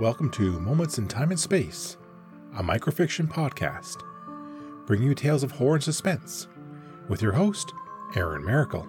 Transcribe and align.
Welcome 0.00 0.30
to 0.32 0.58
Moments 0.58 0.98
in 0.98 1.06
Time 1.06 1.30
and 1.30 1.38
Space, 1.38 1.98
a 2.56 2.64
microfiction 2.64 3.28
podcast, 3.28 4.02
bringing 4.86 5.06
you 5.06 5.14
tales 5.14 5.44
of 5.44 5.52
horror 5.52 5.76
and 5.76 5.84
suspense, 5.84 6.48
with 7.08 7.22
your 7.22 7.30
host, 7.30 7.72
Aaron 8.16 8.42
Maracle. 8.42 8.88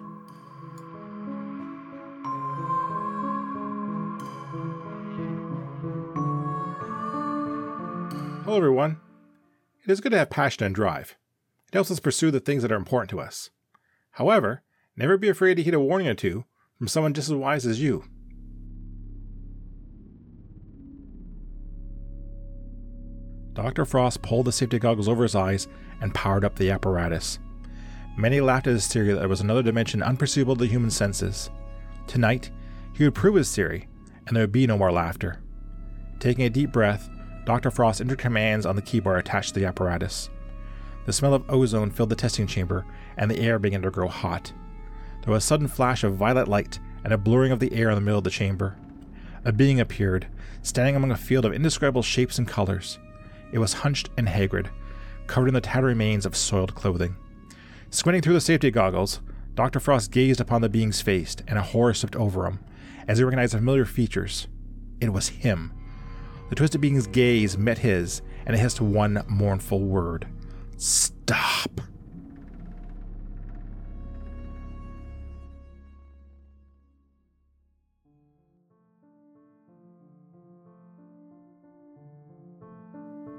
Hello, 8.44 8.56
everyone. 8.56 8.98
It 9.84 9.92
is 9.92 10.00
good 10.00 10.10
to 10.10 10.18
have 10.18 10.30
passion 10.30 10.64
and 10.64 10.74
drive. 10.74 11.14
It 11.68 11.74
helps 11.74 11.92
us 11.92 12.00
pursue 12.00 12.32
the 12.32 12.40
things 12.40 12.62
that 12.62 12.72
are 12.72 12.76
important 12.76 13.10
to 13.10 13.20
us. 13.20 13.50
However, 14.10 14.64
never 14.96 15.16
be 15.16 15.28
afraid 15.28 15.54
to 15.54 15.62
heed 15.62 15.74
a 15.74 15.78
warning 15.78 16.08
or 16.08 16.14
two 16.14 16.46
from 16.78 16.88
someone 16.88 17.14
just 17.14 17.28
as 17.28 17.34
wise 17.36 17.64
as 17.64 17.80
you. 17.80 18.02
Dr. 23.56 23.86
Frost 23.86 24.20
pulled 24.20 24.46
the 24.46 24.52
safety 24.52 24.78
goggles 24.78 25.08
over 25.08 25.22
his 25.22 25.34
eyes 25.34 25.66
and 26.02 26.14
powered 26.14 26.44
up 26.44 26.56
the 26.56 26.70
apparatus. 26.70 27.38
Many 28.16 28.40
laughed 28.40 28.66
at 28.66 28.74
his 28.74 28.86
theory 28.86 29.08
that 29.08 29.18
there 29.18 29.28
was 29.28 29.40
another 29.40 29.62
dimension 29.62 30.02
unperceivable 30.02 30.56
to 30.58 30.66
human 30.66 30.90
senses. 30.90 31.50
Tonight, 32.06 32.50
he 32.92 33.04
would 33.04 33.14
prove 33.14 33.34
his 33.34 33.54
theory, 33.54 33.88
and 34.26 34.36
there 34.36 34.42
would 34.42 34.52
be 34.52 34.66
no 34.66 34.76
more 34.76 34.92
laughter. 34.92 35.42
Taking 36.20 36.44
a 36.44 36.50
deep 36.50 36.70
breath, 36.70 37.08
Dr. 37.46 37.70
Frost 37.70 38.00
entered 38.00 38.18
commands 38.18 38.66
on 38.66 38.76
the 38.76 38.82
keyboard 38.82 39.18
attached 39.18 39.54
to 39.54 39.60
the 39.60 39.66
apparatus. 39.66 40.28
The 41.06 41.12
smell 41.12 41.34
of 41.34 41.44
ozone 41.48 41.90
filled 41.90 42.10
the 42.10 42.16
testing 42.16 42.46
chamber, 42.46 42.84
and 43.16 43.30
the 43.30 43.40
air 43.40 43.58
began 43.58 43.82
to 43.82 43.90
grow 43.90 44.08
hot. 44.08 44.52
There 45.22 45.32
was 45.32 45.44
a 45.44 45.46
sudden 45.46 45.68
flash 45.68 46.04
of 46.04 46.16
violet 46.16 46.46
light 46.46 46.78
and 47.04 47.12
a 47.12 47.18
blurring 47.18 47.52
of 47.52 47.60
the 47.60 47.72
air 47.72 47.88
in 47.88 47.94
the 47.94 48.00
middle 48.00 48.18
of 48.18 48.24
the 48.24 48.30
chamber. 48.30 48.76
A 49.44 49.52
being 49.52 49.80
appeared, 49.80 50.26
standing 50.62 50.96
among 50.96 51.12
a 51.12 51.16
field 51.16 51.44
of 51.44 51.54
indescribable 51.54 52.02
shapes 52.02 52.38
and 52.38 52.46
colors. 52.46 52.98
It 53.52 53.58
was 53.58 53.72
hunched 53.72 54.10
and 54.16 54.28
haggard, 54.28 54.70
covered 55.26 55.48
in 55.48 55.54
the 55.54 55.60
tattered 55.60 55.86
remains 55.86 56.26
of 56.26 56.36
soiled 56.36 56.74
clothing. 56.74 57.16
Squinting 57.90 58.22
through 58.22 58.34
the 58.34 58.40
safety 58.40 58.70
goggles, 58.70 59.20
Dr. 59.54 59.80
Frost 59.80 60.10
gazed 60.10 60.40
upon 60.40 60.60
the 60.60 60.68
being's 60.68 61.00
face, 61.00 61.36
and 61.48 61.58
a 61.58 61.62
horror 61.62 61.94
swept 61.94 62.16
over 62.16 62.46
him 62.46 62.60
as 63.08 63.18
he 63.18 63.24
recognized 63.24 63.54
familiar 63.54 63.84
features. 63.84 64.48
It 65.00 65.12
was 65.12 65.28
him. 65.28 65.72
The 66.48 66.56
twisted 66.56 66.80
being's 66.80 67.06
gaze 67.06 67.56
met 67.56 67.78
his, 67.78 68.22
and 68.44 68.54
it 68.54 68.58
hissed 68.58 68.80
one 68.80 69.24
mournful 69.28 69.80
word 69.80 70.26
Stop! 70.76 71.80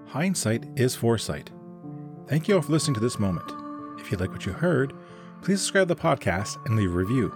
Hindsight 0.07 0.65
is 0.77 0.95
foresight. 0.95 1.51
Thank 2.27 2.47
you 2.47 2.55
all 2.55 2.61
for 2.61 2.71
listening 2.71 2.95
to 2.95 3.01
this 3.01 3.19
moment. 3.19 3.51
If 3.99 4.09
you 4.09 4.17
like 4.17 4.31
what 4.31 4.45
you 4.45 4.53
heard, 4.53 4.93
please 5.41 5.59
subscribe 5.59 5.89
to 5.89 5.95
the 5.95 6.01
podcast 6.01 6.65
and 6.65 6.77
leave 6.77 6.91
a 6.91 6.97
review. 6.97 7.33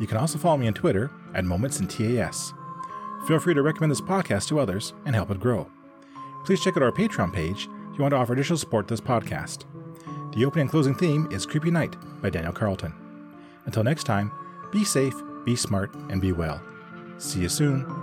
You 0.00 0.06
can 0.06 0.16
also 0.16 0.38
follow 0.38 0.56
me 0.56 0.66
on 0.66 0.72
Twitter 0.74 1.10
at 1.34 1.44
Moments 1.44 1.78
in 1.78 1.86
TAS. 1.88 2.54
Feel 3.28 3.38
free 3.38 3.52
to 3.52 3.62
recommend 3.62 3.90
this 3.92 4.00
podcast 4.00 4.48
to 4.48 4.58
others 4.58 4.94
and 5.04 5.14
help 5.14 5.30
it 5.30 5.40
grow. 5.40 5.70
Please 6.46 6.62
check 6.62 6.76
out 6.76 6.82
our 6.82 6.90
Patreon 6.90 7.34
page 7.34 7.68
if 7.92 7.98
you 7.98 8.02
want 8.02 8.12
to 8.12 8.16
offer 8.16 8.32
additional 8.32 8.58
support 8.58 8.88
to 8.88 8.94
this 8.94 9.00
podcast. 9.00 9.64
The 10.34 10.46
opening 10.46 10.62
and 10.62 10.70
closing 10.70 10.94
theme 10.94 11.28
is 11.30 11.44
Creepy 11.44 11.70
Night 11.70 11.96
by 12.22 12.30
Daniel 12.30 12.52
Carlton. 12.52 12.94
Until 13.66 13.84
next 13.84 14.04
time, 14.04 14.32
be 14.72 14.84
safe, 14.84 15.14
be 15.44 15.54
smart, 15.54 15.94
and 16.08 16.20
be 16.20 16.32
well. 16.32 16.62
See 17.18 17.40
you 17.40 17.50
soon. 17.50 17.99